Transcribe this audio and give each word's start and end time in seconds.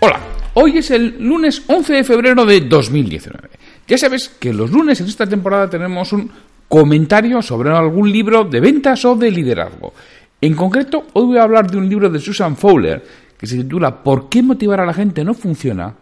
Hola, 0.00 0.20
hoy 0.54 0.78
es 0.78 0.90
el 0.90 1.22
lunes 1.22 1.62
11 1.66 1.92
de 1.92 2.04
febrero 2.04 2.46
de 2.46 2.62
2019. 2.62 3.53
Ya 3.86 3.98
sabes 3.98 4.28
que 4.28 4.52
los 4.52 4.70
lunes 4.70 5.00
en 5.00 5.06
esta 5.06 5.26
temporada 5.26 5.68
tenemos 5.68 6.12
un 6.12 6.30
comentario 6.68 7.42
sobre 7.42 7.70
algún 7.70 8.10
libro 8.10 8.44
de 8.44 8.60
ventas 8.60 9.04
o 9.04 9.14
de 9.14 9.30
liderazgo. 9.30 9.92
En 10.40 10.54
concreto, 10.54 11.06
hoy 11.12 11.26
voy 11.26 11.38
a 11.38 11.42
hablar 11.42 11.70
de 11.70 11.76
un 11.76 11.88
libro 11.88 12.08
de 12.08 12.18
Susan 12.18 12.56
Fowler 12.56 13.04
que 13.38 13.46
se 13.46 13.56
titula 13.56 14.02
¿Por 14.02 14.28
qué 14.28 14.42
motivar 14.42 14.80
a 14.80 14.86
la 14.86 14.94
gente 14.94 15.24
no 15.24 15.34
funciona? 15.34 15.94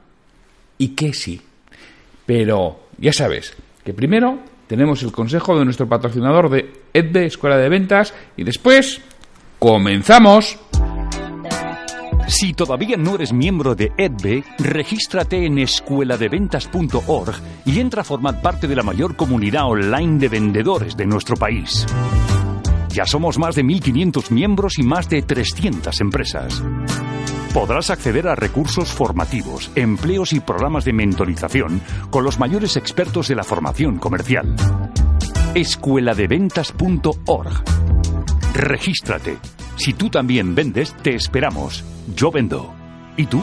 y 0.82 0.88
qué 0.88 1.12
sí. 1.12 1.40
Pero 2.26 2.88
ya 2.98 3.12
sabes 3.12 3.54
que 3.84 3.94
primero 3.94 4.38
tenemos 4.66 5.02
el 5.04 5.12
consejo 5.12 5.56
de 5.56 5.64
nuestro 5.64 5.88
patrocinador 5.88 6.50
de 6.50 6.72
EDBE 6.92 7.26
Escuela 7.26 7.56
de 7.56 7.68
Ventas 7.68 8.12
y 8.36 8.42
después 8.42 9.00
comenzamos. 9.60 10.58
Si 12.28 12.54
todavía 12.54 12.96
no 12.96 13.16
eres 13.16 13.32
miembro 13.32 13.74
de 13.74 13.92
EDBE, 13.96 14.44
regístrate 14.58 15.44
en 15.44 15.58
escueladeventas.org 15.58 17.34
y 17.64 17.80
entra 17.80 18.02
a 18.02 18.04
formar 18.04 18.40
parte 18.40 18.68
de 18.68 18.76
la 18.76 18.82
mayor 18.82 19.16
comunidad 19.16 19.66
online 19.66 20.18
de 20.18 20.28
vendedores 20.28 20.96
de 20.96 21.06
nuestro 21.06 21.36
país. 21.36 21.86
Ya 22.88 23.06
somos 23.06 23.38
más 23.38 23.54
de 23.54 23.64
1.500 23.64 24.30
miembros 24.30 24.78
y 24.78 24.82
más 24.82 25.08
de 25.08 25.22
300 25.22 26.00
empresas. 26.00 26.62
Podrás 27.54 27.90
acceder 27.90 28.28
a 28.28 28.34
recursos 28.34 28.92
formativos, 28.92 29.70
empleos 29.74 30.32
y 30.32 30.40
programas 30.40 30.84
de 30.84 30.92
mentorización 30.92 31.80
con 32.10 32.24
los 32.24 32.38
mayores 32.38 32.76
expertos 32.76 33.28
de 33.28 33.34
la 33.34 33.44
formación 33.44 33.98
comercial. 33.98 34.54
Escueladeventas.org. 35.54 37.62
Regístrate. 38.54 39.38
Si 39.76 39.94
tú 39.94 40.08
también 40.10 40.54
vendes, 40.54 40.94
te 41.02 41.14
esperamos. 41.14 41.82
Yo 42.14 42.30
vendo. 42.30 42.72
¿Y 43.16 43.26
tú? 43.26 43.42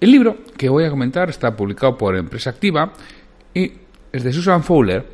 El 0.00 0.12
libro 0.12 0.38
que 0.56 0.68
voy 0.68 0.84
a 0.84 0.90
comentar 0.90 1.28
está 1.28 1.56
publicado 1.56 1.98
por 1.98 2.16
Empresa 2.16 2.50
Activa 2.50 2.92
y 3.52 3.72
es 4.12 4.22
de 4.22 4.32
Susan 4.32 4.62
Fowler. 4.62 5.04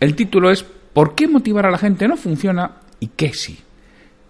El 0.00 0.14
título 0.14 0.50
es 0.50 0.62
¿Por 0.62 1.14
qué 1.14 1.26
motivar 1.26 1.66
a 1.66 1.70
la 1.70 1.78
gente 1.78 2.06
no 2.06 2.16
funciona 2.16 2.72
y 3.00 3.08
qué 3.08 3.32
sí? 3.32 3.58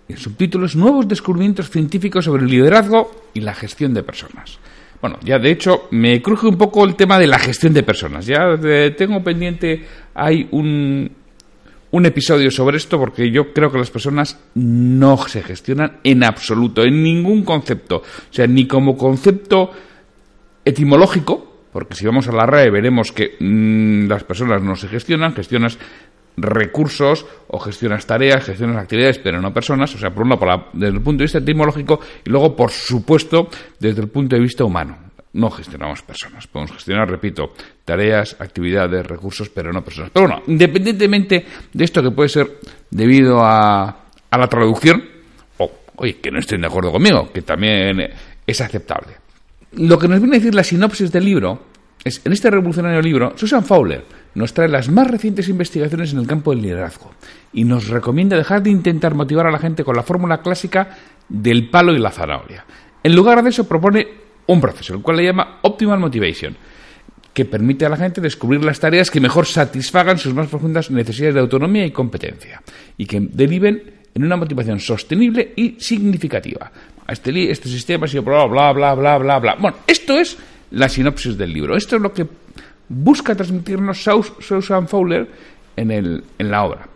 El 0.08 0.16
subtítulo 0.16 0.66
es 0.66 0.76
Nuevos 0.76 1.06
descubrimientos 1.06 1.70
científicos 1.70 2.24
sobre 2.24 2.42
el 2.42 2.48
liderazgo 2.48 3.10
y 3.34 3.40
la 3.40 3.54
gestión 3.54 3.92
de 3.92 4.02
personas. 4.02 4.58
Bueno, 5.00 5.18
ya 5.22 5.38
de 5.38 5.50
hecho 5.50 5.88
me 5.92 6.20
cruje 6.20 6.46
un 6.46 6.58
poco 6.58 6.84
el 6.84 6.96
tema 6.96 7.18
de 7.18 7.26
la 7.26 7.38
gestión 7.38 7.72
de 7.72 7.82
personas. 7.82 8.26
Ya 8.26 8.58
tengo 8.96 9.22
pendiente, 9.22 9.86
hay 10.14 10.48
un, 10.50 11.10
un 11.90 12.06
episodio 12.06 12.50
sobre 12.50 12.76
esto 12.76 12.98
porque 12.98 13.30
yo 13.30 13.52
creo 13.52 13.70
que 13.70 13.78
las 13.78 13.90
personas 13.90 14.38
no 14.54 15.16
se 15.28 15.42
gestionan 15.42 15.98
en 16.02 16.24
absoluto, 16.24 16.82
en 16.82 17.02
ningún 17.02 17.44
concepto. 17.44 17.98
O 17.98 18.32
sea, 18.32 18.46
ni 18.46 18.66
como 18.66 18.96
concepto 18.96 19.70
etimológico, 20.64 21.66
porque 21.72 21.94
si 21.94 22.04
vamos 22.04 22.28
a 22.28 22.32
la 22.32 22.46
RAE 22.46 22.70
veremos 22.70 23.12
que 23.12 23.36
mm, 23.38 24.08
las 24.08 24.24
personas 24.24 24.62
no 24.62 24.76
se 24.76 24.88
gestionan, 24.88 25.34
gestionas 25.34 25.78
recursos 26.40 27.26
o 27.48 27.58
gestionas 27.58 28.06
tareas, 28.06 28.44
gestionas 28.44 28.76
actividades, 28.76 29.18
pero 29.18 29.40
no 29.40 29.52
personas, 29.52 29.94
o 29.94 29.98
sea, 29.98 30.10
por 30.10 30.24
un 30.24 30.30
lado 30.30 30.66
desde 30.72 30.96
el 30.96 31.02
punto 31.02 31.18
de 31.18 31.24
vista 31.24 31.38
etimológico 31.38 32.00
y 32.24 32.30
luego, 32.30 32.54
por 32.54 32.70
supuesto, 32.70 33.48
desde 33.78 34.00
el 34.02 34.08
punto 34.08 34.36
de 34.36 34.42
vista 34.42 34.64
humano. 34.64 34.98
No 35.34 35.50
gestionamos 35.50 36.02
personas, 36.02 36.46
podemos 36.46 36.72
gestionar, 36.72 37.08
repito, 37.08 37.52
tareas, 37.84 38.36
actividades, 38.40 39.06
recursos, 39.06 39.48
pero 39.50 39.72
no 39.72 39.84
personas. 39.84 40.10
Pero 40.12 40.26
bueno, 40.26 40.42
independientemente 40.46 41.44
de 41.72 41.84
esto 41.84 42.02
que 42.02 42.10
puede 42.10 42.28
ser 42.28 42.58
debido 42.90 43.40
a, 43.40 44.06
a 44.30 44.38
la 44.38 44.46
traducción, 44.46 45.04
o, 45.58 45.70
oye, 45.96 46.16
que 46.16 46.30
no 46.30 46.38
estén 46.38 46.62
de 46.62 46.66
acuerdo 46.66 46.92
conmigo, 46.92 47.30
que 47.32 47.42
también 47.42 48.10
es 48.46 48.60
aceptable. 48.60 49.12
Lo 49.72 49.98
que 49.98 50.08
nos 50.08 50.20
viene 50.20 50.36
a 50.36 50.38
decir 50.40 50.54
la 50.54 50.64
sinopsis 50.64 51.12
del 51.12 51.26
libro 51.26 51.66
es, 52.02 52.24
en 52.24 52.32
este 52.32 52.50
revolucionario 52.50 53.02
libro, 53.02 53.34
Susan 53.36 53.64
Fowler 53.64 54.04
nos 54.38 54.54
trae 54.54 54.68
las 54.68 54.88
más 54.88 55.10
recientes 55.10 55.48
investigaciones 55.48 56.12
en 56.12 56.20
el 56.20 56.26
campo 56.26 56.52
del 56.52 56.62
liderazgo 56.62 57.10
y 57.52 57.64
nos 57.64 57.88
recomienda 57.88 58.36
dejar 58.36 58.62
de 58.62 58.70
intentar 58.70 59.14
motivar 59.14 59.46
a 59.48 59.50
la 59.50 59.58
gente 59.58 59.82
con 59.82 59.96
la 59.96 60.04
fórmula 60.04 60.42
clásica 60.42 60.96
del 61.28 61.68
palo 61.70 61.92
y 61.92 61.98
la 61.98 62.12
zanahoria. 62.12 62.64
En 63.02 63.16
lugar 63.16 63.42
de 63.42 63.50
eso 63.50 63.66
propone 63.66 64.06
un 64.46 64.60
proceso, 64.60 64.94
el 64.94 65.02
cual 65.02 65.16
le 65.16 65.24
llama 65.24 65.58
Optimal 65.62 65.98
Motivation, 65.98 66.56
que 67.34 67.44
permite 67.44 67.84
a 67.84 67.88
la 67.88 67.96
gente 67.96 68.20
descubrir 68.20 68.64
las 68.64 68.78
tareas 68.78 69.10
que 69.10 69.20
mejor 69.20 69.44
satisfagan 69.44 70.18
sus 70.18 70.34
más 70.34 70.46
profundas 70.46 70.90
necesidades 70.90 71.34
de 71.34 71.40
autonomía 71.40 71.84
y 71.84 71.90
competencia 71.90 72.62
y 72.96 73.06
que 73.06 73.20
deriven 73.20 73.82
en 74.14 74.24
una 74.24 74.36
motivación 74.36 74.78
sostenible 74.78 75.52
y 75.56 75.76
significativa. 75.78 76.70
Este, 77.08 77.50
este 77.50 77.68
sistema 77.68 78.06
ha 78.06 78.08
sido 78.08 78.22
bla, 78.22 78.46
bla, 78.46 78.72
bla, 78.72 78.94
bla, 78.94 79.18
bla, 79.18 79.38
bla. 79.38 79.56
Bueno, 79.58 79.78
esto 79.86 80.18
es 80.18 80.38
la 80.70 80.88
sinopsis 80.88 81.36
del 81.36 81.52
libro. 81.52 81.76
Esto 81.76 81.96
es 81.96 82.02
lo 82.02 82.12
que 82.12 82.26
busca 82.88 83.34
transmitirnos 83.34 84.02
Susan 84.40 84.88
Fowler 84.88 85.28
en, 85.76 85.90
el, 85.90 86.24
en 86.38 86.50
la 86.50 86.64
obra. 86.64 86.88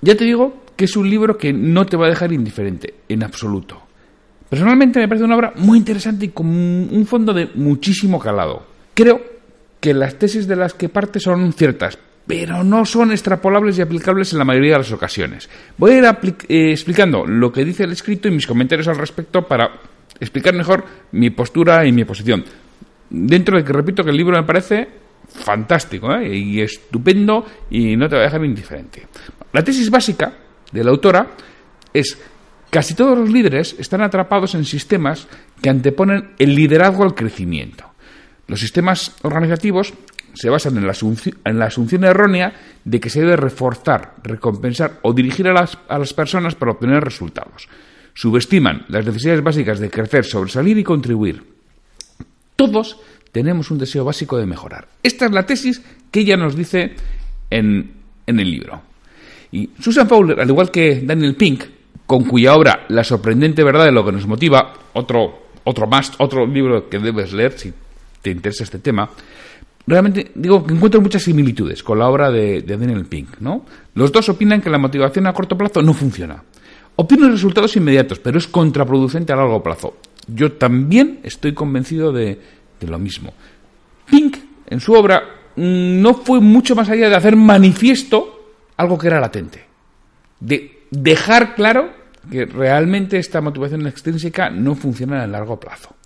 Ya 0.00 0.16
te 0.16 0.24
digo 0.24 0.62
que 0.76 0.86
es 0.86 0.96
un 0.96 1.08
libro 1.08 1.36
que 1.36 1.52
no 1.52 1.86
te 1.86 1.96
va 1.96 2.06
a 2.06 2.10
dejar 2.10 2.32
indiferente, 2.32 2.94
en 3.08 3.22
absoluto. 3.22 3.80
Personalmente 4.48 5.00
me 5.00 5.08
parece 5.08 5.24
una 5.24 5.36
obra 5.36 5.52
muy 5.56 5.78
interesante 5.78 6.26
y 6.26 6.28
con 6.28 6.46
un 6.46 7.06
fondo 7.06 7.32
de 7.32 7.50
muchísimo 7.54 8.18
calado. 8.18 8.64
Creo 8.94 9.22
que 9.80 9.94
las 9.94 10.18
tesis 10.18 10.46
de 10.46 10.56
las 10.56 10.74
que 10.74 10.88
parte 10.88 11.20
son 11.20 11.52
ciertas, 11.52 11.98
pero 12.26 12.62
no 12.62 12.84
son 12.84 13.12
extrapolables 13.12 13.78
y 13.78 13.82
aplicables 13.82 14.32
en 14.32 14.38
la 14.38 14.44
mayoría 14.44 14.72
de 14.72 14.78
las 14.78 14.92
ocasiones. 14.92 15.48
Voy 15.78 15.92
a 15.92 15.98
ir 15.98 16.04
eh, 16.48 16.70
explicando 16.70 17.26
lo 17.26 17.50
que 17.50 17.64
dice 17.64 17.84
el 17.84 17.92
escrito 17.92 18.28
y 18.28 18.32
mis 18.32 18.46
comentarios 18.46 18.88
al 18.88 18.98
respecto 18.98 19.46
para 19.46 19.70
explicar 20.20 20.54
mejor 20.54 20.84
mi 21.12 21.30
postura 21.30 21.86
y 21.86 21.92
mi 21.92 22.04
posición. 22.04 22.44
Dentro 23.10 23.56
de 23.56 23.64
que 23.64 23.72
repito 23.72 24.04
que 24.04 24.10
el 24.10 24.16
libro 24.16 24.36
me 24.36 24.46
parece 24.46 24.88
fantástico 25.32 26.12
¿eh? 26.14 26.36
y 26.36 26.60
estupendo 26.60 27.46
y 27.70 27.96
no 27.96 28.08
te 28.08 28.16
va 28.16 28.22
a 28.22 28.24
dejar 28.24 28.44
indiferente. 28.44 29.06
La 29.52 29.62
tesis 29.62 29.90
básica 29.90 30.32
de 30.70 30.84
la 30.84 30.90
autora 30.90 31.30
es 31.92 32.18
casi 32.70 32.94
todos 32.94 33.18
los 33.18 33.30
líderes 33.30 33.76
están 33.78 34.02
atrapados 34.02 34.54
en 34.54 34.64
sistemas 34.64 35.28
que 35.60 35.70
anteponen 35.70 36.32
el 36.38 36.54
liderazgo 36.54 37.04
al 37.04 37.14
crecimiento. 37.14 37.84
Los 38.46 38.60
sistemas 38.60 39.16
organizativos 39.22 39.94
se 40.34 40.50
basan 40.50 40.76
en 40.78 40.86
la, 40.86 40.94
en 41.44 41.58
la 41.58 41.66
asunción 41.66 42.04
errónea 42.04 42.52
de 42.84 43.00
que 43.00 43.10
se 43.10 43.20
debe 43.20 43.36
reforzar, 43.36 44.14
recompensar 44.22 44.98
o 45.02 45.12
dirigir 45.12 45.48
a 45.48 45.52
las, 45.52 45.78
a 45.88 45.98
las 45.98 46.12
personas 46.12 46.54
para 46.54 46.72
obtener 46.72 47.04
resultados. 47.04 47.68
Subestiman 48.14 48.84
las 48.88 49.06
necesidades 49.06 49.42
básicas 49.42 49.78
de 49.78 49.90
crecer, 49.90 50.24
sobresalir 50.24 50.78
y 50.78 50.84
contribuir. 50.84 51.44
Todos 52.56 53.00
tenemos 53.32 53.70
un 53.70 53.78
deseo 53.78 54.04
básico 54.04 54.36
de 54.36 54.46
mejorar. 54.46 54.86
Esta 55.02 55.26
es 55.26 55.32
la 55.32 55.46
tesis 55.46 55.82
que 56.10 56.20
ella 56.20 56.36
nos 56.36 56.54
dice 56.54 56.94
en, 57.50 57.90
en 58.26 58.40
el 58.40 58.50
libro. 58.50 58.82
Y 59.50 59.70
Susan 59.80 60.06
Fowler, 60.06 60.38
al 60.38 60.48
igual 60.48 60.70
que 60.70 61.00
Daniel 61.00 61.34
Pink, 61.34 61.64
con 62.06 62.24
cuya 62.24 62.54
obra 62.54 62.84
La 62.88 63.04
sorprendente 63.04 63.64
verdad 63.64 63.86
de 63.86 63.92
lo 63.92 64.04
que 64.04 64.12
nos 64.12 64.26
motiva, 64.26 64.74
otro, 64.92 65.46
otro 65.64 65.86
más, 65.86 66.12
otro 66.18 66.46
libro 66.46 66.88
que 66.88 66.98
debes 66.98 67.32
leer 67.32 67.58
si 67.58 67.72
te 68.20 68.30
interesa 68.30 68.64
este 68.64 68.78
tema, 68.78 69.08
realmente 69.86 70.30
digo 70.34 70.64
que 70.64 70.74
encuentro 70.74 71.00
muchas 71.00 71.22
similitudes 71.22 71.82
con 71.82 71.98
la 71.98 72.08
obra 72.08 72.30
de, 72.30 72.60
de 72.60 72.76
Daniel 72.76 73.06
Pink. 73.06 73.40
¿no? 73.40 73.64
Los 73.94 74.12
dos 74.12 74.28
opinan 74.28 74.60
que 74.60 74.70
la 74.70 74.78
motivación 74.78 75.26
a 75.26 75.32
corto 75.32 75.56
plazo 75.56 75.82
no 75.82 75.94
funciona. 75.94 76.42
obtiene 76.96 77.30
resultados 77.30 77.76
inmediatos, 77.76 78.18
pero 78.18 78.36
es 78.36 78.46
contraproducente 78.46 79.32
a 79.32 79.36
largo 79.36 79.62
plazo. 79.62 79.96
Yo 80.28 80.52
también 80.52 81.20
estoy 81.24 81.52
convencido 81.52 82.12
de, 82.12 82.38
lo 82.90 82.98
mismo. 82.98 83.32
Pink, 84.08 84.36
en 84.66 84.80
su 84.80 84.92
obra, 84.94 85.22
no 85.56 86.14
fue 86.14 86.40
mucho 86.40 86.74
más 86.74 86.88
allá 86.88 87.08
de 87.08 87.16
hacer 87.16 87.36
manifiesto 87.36 88.54
algo 88.76 88.98
que 88.98 89.06
era 89.06 89.20
latente. 89.20 89.64
De 90.40 90.82
dejar 90.90 91.54
claro 91.54 91.90
que 92.30 92.46
realmente 92.46 93.18
esta 93.18 93.40
motivación 93.40 93.86
extrínseca 93.86 94.50
no 94.50 94.74
funciona 94.74 95.22
a 95.22 95.26
largo 95.26 95.58
plazo. 95.58 95.96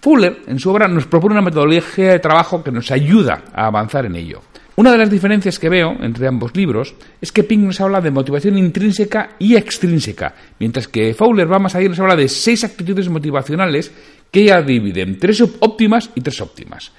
Fuller, 0.00 0.42
en 0.46 0.58
su 0.58 0.70
obra, 0.70 0.88
nos 0.88 1.06
propone 1.06 1.34
una 1.34 1.42
metodología 1.42 2.12
de 2.12 2.18
trabajo 2.18 2.62
que 2.62 2.72
nos 2.72 2.90
ayuda 2.90 3.44
a 3.54 3.66
avanzar 3.66 4.04
en 4.06 4.16
ello. 4.16 4.42
Una 4.74 4.90
de 4.90 4.98
las 4.98 5.10
diferencias 5.10 5.58
que 5.58 5.68
veo 5.68 5.94
entre 6.00 6.26
ambos 6.26 6.56
libros 6.56 6.94
es 7.20 7.30
que 7.30 7.44
Pink 7.44 7.60
nos 7.60 7.80
habla 7.80 8.00
de 8.00 8.10
motivación 8.10 8.56
intrínseca 8.56 9.36
y 9.38 9.54
extrínseca, 9.54 10.34
mientras 10.58 10.88
que 10.88 11.12
Fowler 11.14 11.50
va 11.50 11.58
más 11.58 11.74
allá 11.74 11.86
y 11.86 11.88
nos 11.90 12.00
habla 12.00 12.16
de 12.16 12.28
seis 12.28 12.64
actitudes 12.64 13.08
motivacionales 13.10 13.92
que 14.32 14.40
ella 14.40 14.62
divide 14.62 15.02
en 15.02 15.18
tres 15.18 15.40
óptimas 15.60 16.10
y 16.14 16.22
tres 16.22 16.40
óptimas. 16.40 16.90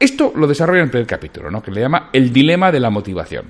Esto 0.00 0.32
lo 0.34 0.48
desarrolla 0.48 0.80
en 0.80 0.86
el 0.86 0.90
primer 0.90 1.06
capítulo, 1.06 1.50
¿no? 1.50 1.62
que 1.62 1.70
le 1.70 1.82
llama 1.82 2.08
el 2.12 2.32
dilema 2.32 2.72
de 2.72 2.80
la 2.80 2.90
motivación. 2.90 3.44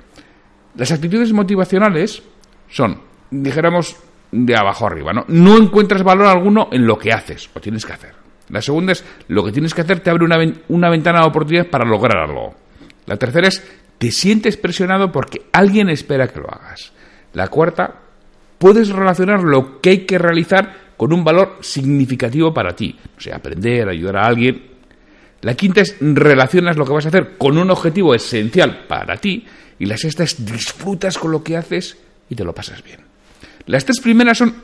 Las 0.74 0.90
actitudes 0.90 1.32
motivacionales 1.32 2.22
son, 2.68 3.00
dijéramos, 3.30 3.96
de 4.32 4.56
abajo 4.56 4.86
arriba. 4.86 5.12
¿no? 5.12 5.24
no 5.28 5.56
encuentras 5.56 6.02
valor 6.02 6.26
alguno 6.26 6.68
en 6.72 6.84
lo 6.84 6.98
que 6.98 7.12
haces 7.12 7.48
o 7.54 7.60
tienes 7.60 7.86
que 7.86 7.92
hacer. 7.92 8.14
La 8.48 8.60
segunda 8.60 8.92
es, 8.92 9.04
lo 9.28 9.44
que 9.44 9.52
tienes 9.52 9.72
que 9.72 9.82
hacer 9.82 10.00
te 10.00 10.10
abre 10.10 10.24
una, 10.24 10.36
una 10.68 10.90
ventana 10.90 11.20
de 11.20 11.28
oportunidad 11.28 11.68
para 11.68 11.88
lograr 11.88 12.18
algo. 12.18 12.54
La 13.06 13.16
tercera 13.16 13.48
es, 13.48 13.62
te 13.98 14.10
sientes 14.10 14.56
presionado 14.56 15.12
porque 15.12 15.46
alguien 15.52 15.88
espera 15.88 16.26
que 16.28 16.40
lo 16.40 16.50
hagas. 16.50 16.92
La 17.34 17.48
cuarta, 17.48 18.00
puedes 18.58 18.90
relacionar 18.90 19.42
lo 19.42 19.80
que 19.80 19.90
hay 19.90 19.98
que 20.06 20.18
realizar 20.18 20.81
con 21.02 21.12
un 21.12 21.24
valor 21.24 21.58
significativo 21.62 22.54
para 22.54 22.76
ti. 22.76 22.96
O 23.18 23.20
sea, 23.20 23.34
aprender, 23.34 23.88
ayudar 23.88 24.18
a 24.18 24.26
alguien. 24.28 24.62
La 25.40 25.54
quinta 25.54 25.80
es, 25.80 25.96
relacionas 26.00 26.76
lo 26.76 26.84
que 26.84 26.92
vas 26.92 27.06
a 27.06 27.08
hacer 27.08 27.36
con 27.36 27.58
un 27.58 27.68
objetivo 27.72 28.14
esencial 28.14 28.86
para 28.86 29.16
ti. 29.16 29.44
Y 29.80 29.86
la 29.86 29.96
sexta 29.96 30.22
es, 30.22 30.46
disfrutas 30.46 31.18
con 31.18 31.32
lo 31.32 31.42
que 31.42 31.56
haces 31.56 31.98
y 32.30 32.36
te 32.36 32.44
lo 32.44 32.54
pasas 32.54 32.84
bien. 32.84 33.00
Las 33.66 33.84
tres 33.84 33.98
primeras 33.98 34.38
son 34.38 34.54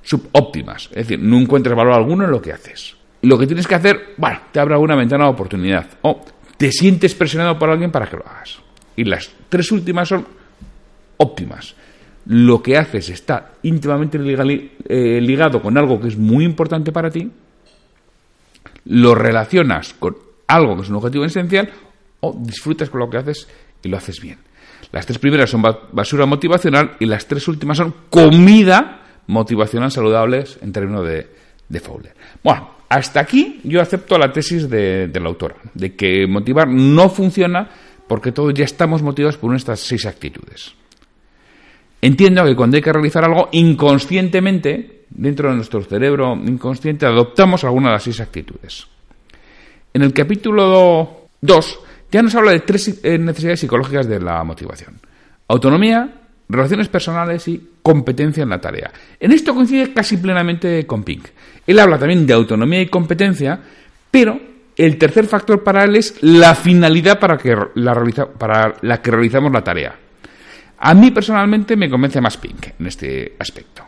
subóptimas, 0.00 0.84
es 0.92 1.08
decir, 1.08 1.18
no 1.18 1.36
encuentras 1.36 1.74
valor 1.74 1.94
alguno 1.94 2.26
en 2.26 2.30
lo 2.30 2.40
que 2.40 2.52
haces. 2.52 2.94
Lo 3.22 3.36
que 3.36 3.48
tienes 3.48 3.66
que 3.66 3.74
hacer, 3.74 4.14
bueno, 4.18 4.38
te 4.52 4.60
abre 4.60 4.76
una 4.76 4.94
ventana 4.94 5.24
de 5.24 5.30
oportunidad. 5.30 5.84
O 6.02 6.24
te 6.56 6.70
sientes 6.70 7.12
presionado 7.16 7.58
por 7.58 7.70
alguien 7.70 7.90
para 7.90 8.06
que 8.06 8.18
lo 8.18 8.24
hagas. 8.24 8.60
Y 8.94 9.02
las 9.02 9.32
tres 9.48 9.72
últimas 9.72 10.06
son 10.06 10.24
óptimas. 11.16 11.74
Lo 12.28 12.62
que 12.62 12.76
haces 12.76 13.08
está 13.08 13.52
íntimamente 13.62 14.18
eh, 14.18 15.20
ligado 15.20 15.60
con 15.60 15.76
algo 15.76 16.00
que 16.00 16.08
es 16.08 16.16
muy 16.16 16.44
importante 16.44 16.92
para 16.92 17.10
ti, 17.10 17.30
lo 18.84 19.14
relacionas 19.14 19.94
con 19.94 20.16
algo 20.46 20.76
que 20.76 20.82
es 20.82 20.88
un 20.88 20.96
objetivo 20.96 21.24
esencial 21.24 21.70
o 22.20 22.36
disfrutas 22.38 22.90
con 22.90 23.00
lo 23.00 23.10
que 23.10 23.18
haces 23.18 23.48
y 23.82 23.88
lo 23.88 23.96
haces 23.96 24.20
bien. 24.20 24.38
Las 24.92 25.06
tres 25.06 25.18
primeras 25.18 25.50
son 25.50 25.62
basura 25.62 26.24
motivacional 26.26 26.96
y 26.98 27.06
las 27.06 27.26
tres 27.26 27.48
últimas 27.48 27.76
son 27.76 27.94
comida 28.08 29.02
motivacional 29.26 29.90
saludables 29.90 30.58
en 30.62 30.72
términos 30.72 31.06
de, 31.06 31.26
de 31.68 31.80
Fowler. 31.80 32.14
Bueno, 32.42 32.70
hasta 32.88 33.20
aquí 33.20 33.60
yo 33.64 33.82
acepto 33.82 34.18
la 34.18 34.32
tesis 34.32 34.68
de, 34.68 35.10
la 35.12 35.28
autora, 35.28 35.56
de 35.74 35.94
que 35.94 36.26
motivar 36.26 36.68
no 36.68 37.10
funciona 37.10 37.68
porque 38.06 38.32
todos 38.32 38.54
ya 38.54 38.64
estamos 38.64 39.02
motivados 39.02 39.36
por 39.36 39.54
estas 39.54 39.80
seis 39.80 40.06
actitudes. 40.06 40.74
Entiendo 42.00 42.44
que 42.44 42.54
cuando 42.54 42.76
hay 42.76 42.82
que 42.82 42.92
realizar 42.92 43.24
algo, 43.24 43.48
inconscientemente, 43.52 45.04
dentro 45.10 45.50
de 45.50 45.56
nuestro 45.56 45.82
cerebro 45.82 46.34
inconsciente, 46.34 47.06
adoptamos 47.06 47.64
alguna 47.64 47.88
de 47.88 47.94
las 47.94 48.02
seis 48.02 48.20
actitudes. 48.20 48.86
En 49.92 50.02
el 50.02 50.12
capítulo 50.12 51.26
2 51.40 51.80
ya 52.10 52.22
nos 52.22 52.34
habla 52.34 52.52
de 52.52 52.60
tres 52.60 53.00
eh, 53.02 53.18
necesidades 53.18 53.60
psicológicas 53.60 54.08
de 54.08 54.20
la 54.20 54.42
motivación. 54.44 55.00
Autonomía, 55.48 56.08
relaciones 56.48 56.88
personales 56.88 57.48
y 57.48 57.70
competencia 57.82 58.42
en 58.42 58.50
la 58.50 58.60
tarea. 58.60 58.90
En 59.18 59.32
esto 59.32 59.54
coincide 59.54 59.92
casi 59.92 60.18
plenamente 60.18 60.86
con 60.86 61.02
Pink. 61.02 61.26
Él 61.66 61.78
habla 61.78 61.98
también 61.98 62.26
de 62.26 62.32
autonomía 62.32 62.80
y 62.80 62.86
competencia, 62.86 63.58
pero 64.10 64.38
el 64.76 64.96
tercer 64.96 65.26
factor 65.26 65.62
para 65.62 65.84
él 65.84 65.96
es 65.96 66.22
la 66.22 66.54
finalidad 66.54 67.18
para, 67.18 67.36
que 67.36 67.56
para 68.38 68.76
la 68.82 69.02
que 69.02 69.10
realizamos 69.10 69.52
la 69.52 69.64
tarea. 69.64 69.96
A 70.80 70.94
mí 70.94 71.10
personalmente 71.10 71.76
me 71.76 71.90
convence 71.90 72.20
más 72.20 72.36
Pink 72.36 72.68
en 72.78 72.86
este 72.86 73.34
aspecto. 73.38 73.82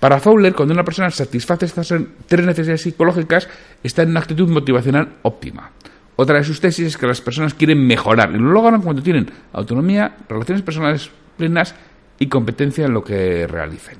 Para 0.00 0.20
Fowler, 0.20 0.54
cuando 0.54 0.74
una 0.74 0.84
persona 0.84 1.10
satisface 1.10 1.66
estas 1.66 1.94
tres 2.26 2.44
necesidades 2.44 2.82
psicológicas, 2.82 3.48
está 3.82 4.02
en 4.02 4.10
una 4.10 4.20
actitud 4.20 4.48
motivacional 4.50 5.14
óptima. 5.22 5.70
Otra 6.16 6.38
de 6.38 6.44
sus 6.44 6.60
tesis 6.60 6.86
es 6.88 6.98
que 6.98 7.06
las 7.06 7.20
personas 7.20 7.54
quieren 7.54 7.86
mejorar 7.86 8.30
y 8.34 8.38
lo 8.38 8.52
logran 8.52 8.82
cuando 8.82 9.02
tienen 9.02 9.30
autonomía, 9.52 10.16
relaciones 10.28 10.62
personales 10.62 11.10
plenas 11.36 11.74
y 12.18 12.28
competencia 12.28 12.84
en 12.86 12.92
lo 12.92 13.02
que 13.02 13.46
realicen. 13.46 13.98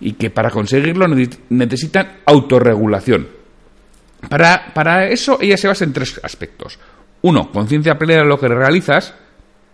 Y 0.00 0.14
que 0.14 0.30
para 0.30 0.50
conseguirlo 0.50 1.06
necesitan 1.50 2.20
autorregulación. 2.24 3.28
Para, 4.28 4.72
para 4.74 5.08
eso 5.08 5.38
ella 5.40 5.56
se 5.56 5.68
basa 5.68 5.84
en 5.84 5.92
tres 5.92 6.20
aspectos. 6.22 6.78
Uno, 7.22 7.50
conciencia 7.52 7.98
plena 7.98 8.22
de 8.22 8.28
lo 8.28 8.38
que 8.38 8.48
realizas, 8.48 9.14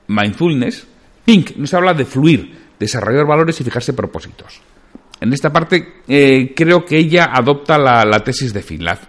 mindfulness. 0.08 0.86
Pink 1.24 1.56
nos 1.56 1.72
habla 1.74 1.94
de 1.94 2.04
fluir, 2.04 2.58
desarrollar 2.78 3.26
valores 3.26 3.60
y 3.60 3.64
fijarse 3.64 3.92
propósitos. 3.92 4.60
En 5.20 5.32
esta 5.32 5.52
parte 5.52 6.00
eh, 6.08 6.54
creo 6.56 6.84
que 6.84 6.96
ella 6.96 7.30
adopta 7.32 7.76
la, 7.76 8.20
tesis 8.20 8.52
de 8.54 8.64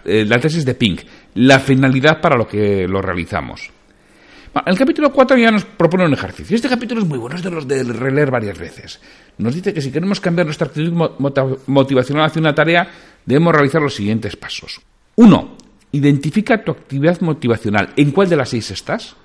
eh, 0.05 0.25
la, 0.25 0.39
tesis 0.39 0.65
de 0.65 0.75
Pink, 0.75 1.01
la 1.35 1.59
finalidad 1.59 2.19
para 2.19 2.35
lo 2.35 2.47
que 2.47 2.85
lo 2.87 3.01
realizamos. 3.01 3.71
El 4.65 4.77
capítulo 4.77 5.13
4 5.13 5.37
ya 5.37 5.49
nos 5.49 5.63
propone 5.63 6.05
un 6.05 6.13
ejercicio. 6.13 6.57
Este 6.57 6.67
capítulo 6.67 7.01
es 7.01 7.07
muy 7.07 7.17
bueno, 7.17 7.37
es 7.37 7.43
de 7.43 7.49
los 7.49 7.65
de 7.65 7.83
releer 7.83 8.29
varias 8.29 8.57
veces. 8.59 8.99
Nos 9.37 9.55
dice 9.55 9.73
que 9.73 9.81
si 9.81 9.91
queremos 9.91 10.19
cambiar 10.19 10.45
nuestra 10.45 10.67
actitud 10.67 10.91
motivacional 11.67 12.25
hacia 12.25 12.41
una 12.41 12.53
tarea, 12.53 12.91
debemos 13.25 13.53
realizar 13.53 13.81
los 13.81 13.95
siguientes 13.95 14.35
pasos. 14.35 14.81
Uno, 15.15 15.55
identifica 15.93 16.61
tu 16.61 16.71
actividad 16.71 17.21
motivacional. 17.21 17.93
¿En 17.95 18.11
cuál 18.11 18.27
de 18.27 18.35
las 18.35 18.49
seis 18.49 18.69
estás? 18.71 19.15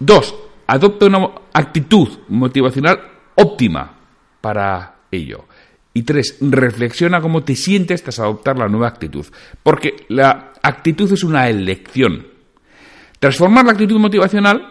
Dos, 0.00 0.34
adopta 0.66 1.06
una 1.06 1.30
actitud 1.52 2.08
motivacional 2.28 2.98
óptima 3.34 3.94
para 4.40 4.96
ello. 5.10 5.44
Y 5.92 6.02
tres, 6.02 6.38
reflexiona 6.40 7.20
cómo 7.20 7.44
te 7.44 7.54
sientes 7.54 8.02
tras 8.02 8.18
adoptar 8.18 8.58
la 8.58 8.68
nueva 8.68 8.88
actitud. 8.88 9.26
Porque 9.62 10.06
la 10.08 10.52
actitud 10.62 11.10
es 11.12 11.22
una 11.22 11.48
elección 11.48 12.34
Transformar 13.24 13.64
la 13.64 13.72
actitud 13.72 13.98
motivacional, 13.98 14.70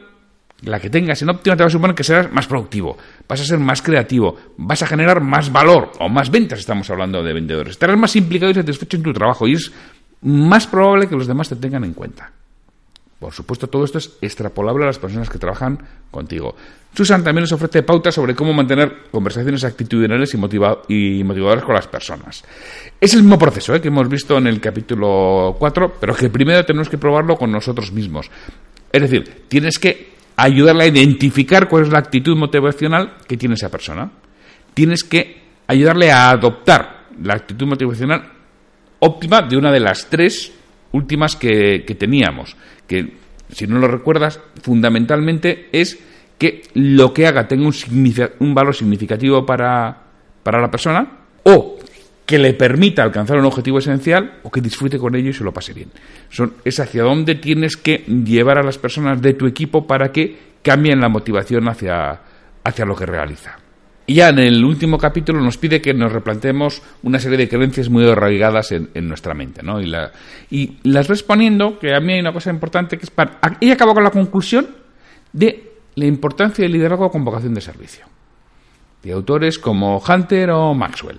la 0.62 0.80
que 0.80 0.92
tengas 0.92 1.20
en 1.24 1.30
óptima, 1.30 1.58
te 1.58 1.64
va 1.64 1.68
a 1.70 1.72
suponer 1.72 1.96
que 1.96 2.04
serás 2.04 2.32
más 2.32 2.46
productivo, 2.46 3.00
vas 3.28 3.42
a 3.42 3.46
ser 3.46 3.58
más 3.58 3.82
creativo, 3.82 4.38
vas 4.58 4.84
a 4.84 4.86
generar 4.86 5.22
más 5.22 5.52
valor 5.52 5.92
o 6.00 6.08
más 6.08 6.30
ventas, 6.30 6.60
estamos 6.60 6.88
hablando 6.92 7.24
de 7.24 7.34
vendedores. 7.34 7.72
Estarás 7.72 7.98
más 7.98 8.16
implicado 8.16 8.52
y 8.52 8.54
satisfecho 8.54 8.98
en 8.98 9.02
tu 9.02 9.12
trabajo 9.12 9.48
y 9.48 9.54
es 9.54 9.72
más 10.22 10.68
probable 10.68 11.08
que 11.08 11.16
los 11.16 11.26
demás 11.26 11.50
te 11.50 11.56
tengan 11.56 11.84
en 11.84 11.96
cuenta. 11.96 12.32
Por 13.24 13.34
supuesto, 13.34 13.68
todo 13.70 13.86
esto 13.86 14.00
es 14.00 14.18
extrapolable 14.22 14.84
a 14.84 14.88
las 14.88 15.00
personas 15.00 15.30
que 15.30 15.38
trabajan 15.38 15.80
contigo. 16.12 16.58
Susan 16.94 17.24
también 17.24 17.44
nos 17.44 17.54
ofrece 17.54 17.82
pautas 17.82 18.14
sobre 18.14 18.36
cómo 18.36 18.54
mantener 18.54 19.10
conversaciones 19.10 19.64
actitudinales 19.64 20.34
y, 20.34 20.38
motivadoras 21.24 21.64
con 21.64 21.74
las 21.74 21.88
personas. 21.88 22.44
Es 23.00 23.14
el 23.14 23.22
mismo 23.22 23.40
proceso 23.40 23.74
¿eh? 23.74 23.82
que 23.82 23.88
hemos 23.88 24.10
visto 24.10 24.38
en 24.38 24.48
el 24.48 24.60
capítulo 24.60 25.56
4, 25.58 25.94
pero 26.02 26.14
que 26.14 26.30
primero 26.30 26.66
tenemos 26.66 26.90
que 26.90 26.98
probarlo 26.98 27.38
con 27.38 27.50
nosotros 27.50 27.94
mismos. 27.94 28.30
Es 28.92 29.02
decir, 29.02 29.46
tienes 29.48 29.80
que 29.80 30.16
ayudarle 30.36 30.84
a 30.84 30.88
identificar 30.88 31.70
cuál 31.70 31.84
es 31.84 31.90
la 31.90 32.00
actitud 32.00 32.36
motivacional 32.36 33.20
que 33.26 33.38
tiene 33.38 33.56
esa 33.56 33.72
persona. 33.72 34.12
Tienes 34.74 35.06
que 35.06 35.44
ayudarle 35.68 36.12
a 36.12 36.30
adoptar 36.30 37.06
la 37.24 37.36
actitud 37.36 37.68
motivacional 37.68 38.34
óptima 39.00 39.42
de 39.44 39.56
una 39.56 39.72
de 39.72 39.80
las 39.80 40.10
tres 40.10 40.52
últimas 40.94 41.36
que, 41.36 41.84
teníamos, 42.00 42.56
que 42.88 43.14
si 43.52 43.68
no 43.68 43.80
lo 43.80 43.88
recuerdas, 43.88 44.40
fundamentalmente 44.62 45.68
es 45.72 46.00
que 46.38 46.64
lo 46.74 47.14
que 47.14 47.28
haga 47.28 47.48
tenga 47.48 47.68
un, 47.68 47.76
un 48.40 48.56
valor 48.56 48.76
significativo 48.76 49.46
para, 49.46 50.04
para 50.42 50.62
la 50.62 50.72
persona 50.72 51.20
o 51.44 51.78
que 52.26 52.40
le 52.40 52.54
permita 52.54 53.04
alcanzar 53.04 53.38
un 53.38 53.46
objetivo 53.46 53.80
esencial 53.80 54.40
o 54.44 54.52
que 54.52 54.62
disfrute 54.62 54.98
con 54.98 55.16
ello 55.16 55.30
y 55.30 55.34
se 55.34 55.44
lo 55.44 55.54
pase 55.54 55.74
bien. 55.74 55.90
Son, 56.30 56.54
es 56.64 56.80
hacia 56.80 57.04
dónde 57.04 57.36
tienes 57.36 57.76
que 57.76 57.98
llevar 57.98 58.58
a 58.58 58.64
las 58.64 58.78
personas 58.78 59.22
de 59.22 59.34
tu 59.34 59.46
equipo 59.46 59.86
para 59.86 60.12
que 60.12 60.54
cambien 60.62 61.02
la 61.02 61.10
motivación 61.10 61.68
hacia, 61.68 62.22
hacia 62.64 62.86
lo 62.86 62.96
que 62.96 63.06
realiza. 63.06 63.58
Ya 64.14 64.30
en 64.30 64.38
el 64.38 64.64
último 64.64 65.00
capítulo 65.00 65.42
nos 65.42 65.58
pide 65.58 65.82
que 65.82 65.92
nos 65.92 66.12
replanteemos 66.12 66.84
una 67.02 67.18
serie 67.18 67.36
de 67.36 67.50
creencias 67.50 67.90
muy 67.90 68.08
arraigadas 68.08 68.72
en, 68.72 69.08
nuestra 69.08 69.34
mente, 69.34 69.64
¿no? 69.64 69.82
Y, 69.82 69.88
la, 69.88 70.12
y 70.52 70.78
las 70.84 71.08
respondiendo, 71.08 71.80
que 71.80 71.96
a 71.96 72.00
mí 72.00 72.14
hay 72.14 72.20
una 72.20 72.32
cosa 72.32 72.52
importante 72.52 73.00
que 73.00 73.06
es 73.06 73.10
para... 73.10 73.40
Ella 73.60 73.76
con 73.76 74.04
la 74.04 74.12
conclusión 74.12 74.68
de 75.32 75.72
la 75.96 76.06
importancia 76.06 76.62
del 76.62 76.74
liderazgo 76.74 77.10
con 77.10 77.26
vocación 77.26 77.56
de 77.56 77.62
servicio. 77.62 78.06
de 79.02 79.14
autores 79.14 79.58
como 79.58 79.98
Hunter 79.98 80.52
o 80.52 80.76
Maxwell. 80.76 81.18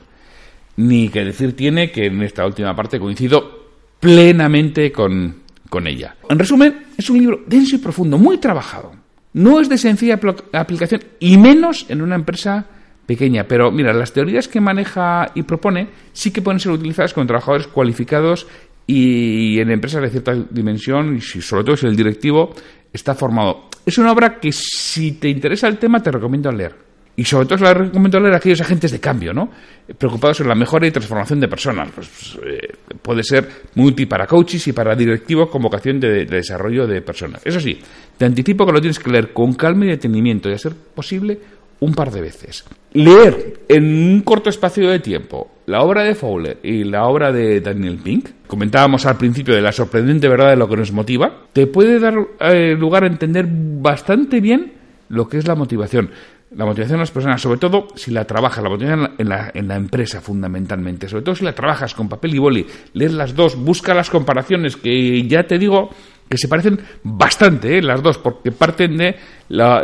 Ni 0.76 1.08
que 1.08 1.24
decir 1.24 1.56
tiene 1.56 1.90
que 1.90 2.06
en 2.06 2.22
esta 2.22 2.46
última 2.46 2.76
parte 2.76 3.00
coincido 3.00 3.70
plenamente 3.98 4.92
con, 4.92 5.42
con 5.68 5.88
ella. 5.88 6.14
En 6.30 6.38
resumen, 6.38 6.86
es 6.96 7.10
un 7.10 7.18
libro 7.18 7.40
denso 7.44 7.74
y 7.74 7.80
profundo, 7.80 8.18
muy 8.18 8.38
trabajado. 8.38 8.92
No 9.32 9.58
es 9.58 9.68
de 9.68 9.78
sencilla 9.78 10.20
aplicación 10.52 11.02
y 11.18 11.38
menos 11.38 11.86
en 11.88 12.00
una 12.00 12.14
empresa 12.14 12.66
pequeña. 13.06 13.44
Pero 13.44 13.70
mira, 13.70 13.92
las 13.92 14.12
teorías 14.12 14.48
que 14.48 14.60
maneja 14.60 15.30
y 15.34 15.42
propone 15.42 15.88
sí 16.12 16.30
que 16.30 16.42
pueden 16.42 16.60
ser 16.60 16.72
utilizadas 16.72 17.14
con 17.14 17.26
trabajadores 17.26 17.66
cualificados 17.66 18.46
y 18.86 19.58
en 19.60 19.70
empresas 19.70 20.02
de 20.02 20.10
cierta 20.10 20.34
dimensión 20.50 21.16
y 21.16 21.20
sobre 21.20 21.64
todo 21.64 21.76
si 21.76 21.86
el 21.86 21.96
directivo 21.96 22.54
está 22.92 23.14
formado. 23.14 23.68
Es 23.86 23.98
una 23.98 24.12
obra 24.12 24.38
que 24.38 24.50
si 24.52 25.12
te 25.12 25.28
interesa 25.28 25.68
el 25.68 25.78
tema 25.78 26.02
te 26.02 26.10
recomiendo 26.10 26.50
leer. 26.50 26.84
Y 27.16 27.24
sobre 27.24 27.46
todo 27.46 27.58
la 27.62 27.74
recomiendo 27.74 28.18
leer 28.18 28.34
a 28.34 28.38
aquellos 28.38 28.60
agentes 28.60 28.90
de 28.90 28.98
cambio, 28.98 29.32
¿no? 29.32 29.48
Preocupados 29.96 30.40
en 30.40 30.48
la 30.48 30.56
mejora 30.56 30.88
y 30.88 30.90
transformación 30.90 31.38
de 31.38 31.46
personas. 31.46 31.90
Pues, 31.94 32.36
eh, 32.44 32.74
puede 33.00 33.22
ser 33.22 33.48
multi 33.76 34.06
para 34.06 34.26
coaches 34.26 34.66
y 34.66 34.72
para 34.72 34.96
directivos 34.96 35.48
con 35.48 35.62
vocación 35.62 36.00
de, 36.00 36.24
desarrollo 36.24 36.88
de 36.88 37.02
personas. 37.02 37.40
Eso 37.44 37.60
sí, 37.60 37.78
te 38.18 38.24
anticipo 38.24 38.66
que 38.66 38.72
lo 38.72 38.80
tienes 38.80 38.98
que 38.98 39.10
leer 39.10 39.32
con 39.32 39.52
calma 39.54 39.84
y 39.84 39.90
detenimiento 39.90 40.50
y 40.50 40.54
a 40.54 40.58
ser 40.58 40.74
posible 40.74 41.38
un 41.84 41.94
par 41.94 42.10
de 42.10 42.20
veces. 42.20 42.64
Leer 42.92 43.60
en 43.68 43.84
un 43.84 44.20
corto 44.22 44.50
espacio 44.50 44.88
de 44.88 45.00
tiempo 45.00 45.50
la 45.66 45.82
obra 45.82 46.02
de 46.02 46.14
Fowler 46.14 46.58
y 46.62 46.84
la 46.84 47.06
obra 47.06 47.32
de 47.32 47.60
Daniel 47.60 47.98
Pink, 47.98 48.28
comentábamos 48.46 49.06
al 49.06 49.16
principio 49.16 49.54
de 49.54 49.62
la 49.62 49.72
sorprendente 49.72 50.28
verdad 50.28 50.50
de 50.50 50.56
lo 50.56 50.68
que 50.68 50.76
nos 50.76 50.92
motiva, 50.92 51.44
te 51.52 51.66
puede 51.66 51.98
dar 51.98 52.14
eh, 52.40 52.76
lugar 52.78 53.04
a 53.04 53.06
entender 53.06 53.46
bastante 53.48 54.40
bien 54.40 54.72
lo 55.08 55.28
que 55.28 55.38
es 55.38 55.46
la 55.46 55.54
motivación. 55.54 56.10
La 56.54 56.66
motivación 56.66 56.98
de 56.98 57.02
las 57.02 57.10
personas, 57.10 57.40
sobre 57.40 57.58
todo 57.58 57.88
si 57.96 58.12
la 58.12 58.26
trabajas, 58.26 58.62
la 58.62 58.70
motivación 58.70 59.14
en 59.18 59.28
la, 59.28 59.50
en 59.54 59.66
la 59.66 59.74
empresa 59.74 60.20
fundamentalmente, 60.20 61.08
sobre 61.08 61.24
todo 61.24 61.34
si 61.34 61.44
la 61.44 61.54
trabajas 61.54 61.94
con 61.94 62.08
papel 62.08 62.34
y 62.34 62.38
boli, 62.38 62.66
leer 62.92 63.12
las 63.12 63.34
dos, 63.34 63.56
busca 63.56 63.92
las 63.92 64.08
comparaciones, 64.08 64.76
que 64.76 65.26
ya 65.26 65.44
te 65.44 65.58
digo 65.58 65.90
que 66.28 66.38
se 66.38 66.48
parecen 66.48 66.80
bastante, 67.02 67.78
¿eh? 67.78 67.82
las 67.82 68.02
dos, 68.02 68.18
porque 68.18 68.50
parten 68.52 68.96
de 68.96 69.16
la, 69.48 69.82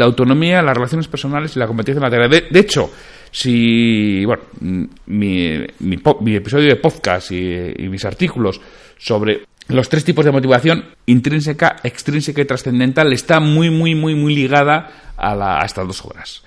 autonomía, 0.00 0.62
las 0.62 0.76
relaciones 0.76 1.08
personales 1.08 1.54
y 1.54 1.58
la 1.58 1.66
competencia 1.66 1.98
en 1.98 2.04
la 2.04 2.10
tarea. 2.10 2.28
De, 2.28 2.58
hecho, 2.58 2.90
si, 3.30 4.24
bueno, 4.24 4.42
mi, 5.06 5.58
mi, 5.80 6.34
episodio 6.34 6.68
de 6.68 6.76
podcast 6.76 7.30
y, 7.32 7.88
mis 7.88 8.04
artículos 8.04 8.60
sobre 8.98 9.44
los 9.68 9.88
tres 9.88 10.04
tipos 10.04 10.24
de 10.24 10.32
motivación, 10.32 10.84
intrínseca, 11.06 11.76
extrínseca 11.82 12.40
y 12.40 12.46
trascendental, 12.46 13.12
está 13.12 13.38
muy, 13.40 13.70
muy, 13.70 13.94
muy, 13.94 14.14
muy 14.14 14.34
ligada 14.34 15.12
a, 15.16 15.34
la, 15.34 15.60
estas 15.64 15.86
dos 15.86 16.04
obras. 16.04 16.42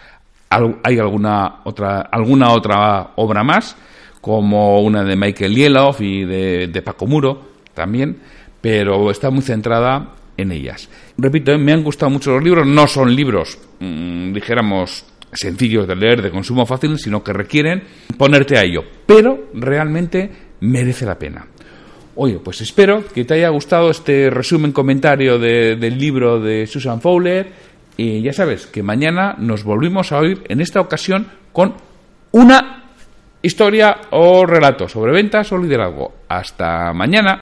Hay 0.83 0.99
alguna 0.99 1.61
otra, 1.65 2.01
alguna 2.01 2.51
otra 2.51 3.11
obra 3.15 3.43
más, 3.43 3.75
como 4.21 4.81
una 4.81 5.03
de 5.03 5.15
Michael 5.15 5.55
Yelov 5.55 6.01
y 6.01 6.23
de, 6.23 6.67
de 6.67 6.81
Paco 6.81 7.05
Muro, 7.05 7.55
también, 7.73 8.17
pero 8.65 9.11
está 9.11 9.29
muy 9.29 9.43
centrada 9.43 10.15
en 10.35 10.51
ellas. 10.51 10.89
Repito, 11.19 11.51
¿eh? 11.51 11.57
me 11.59 11.71
han 11.71 11.83
gustado 11.83 12.09
mucho 12.09 12.31
los 12.31 12.43
libros, 12.43 12.65
no 12.65 12.87
son 12.87 13.15
libros, 13.15 13.59
mm, 13.79 14.33
dijéramos, 14.33 15.05
sencillos 15.33 15.87
de 15.87 15.95
leer, 15.95 16.23
de 16.23 16.31
consumo 16.31 16.65
fácil, 16.65 16.97
sino 16.97 17.23
que 17.23 17.31
requieren 17.31 17.83
ponerte 18.17 18.57
a 18.57 18.63
ello, 18.63 18.81
pero 19.05 19.49
realmente 19.53 20.31
merece 20.61 21.05
la 21.05 21.19
pena. 21.19 21.45
Oye, 22.15 22.39
pues 22.43 22.59
espero 22.61 23.05
que 23.05 23.23
te 23.23 23.35
haya 23.35 23.49
gustado 23.49 23.91
este 23.91 24.31
resumen 24.31 24.71
comentario 24.71 25.37
del 25.37 25.99
libro 25.99 26.39
de 26.39 26.65
Susan 26.65 27.01
Fowler 27.01 27.51
y 27.97 28.23
ya 28.23 28.33
sabes 28.33 28.65
que 28.65 28.81
mañana 28.81 29.35
nos 29.37 29.63
volvimos 29.63 30.11
a 30.11 30.17
oír 30.17 30.41
en 30.49 30.59
esta 30.59 30.81
ocasión 30.81 31.27
con 31.53 31.75
una 32.31 32.95
historia 33.43 33.97
o 34.09 34.43
relato 34.43 34.89
sobre 34.89 35.11
ventas 35.11 35.51
o 35.51 35.57
liderazgo. 35.59 36.15
Hasta 36.27 36.91
mañana. 36.93 37.41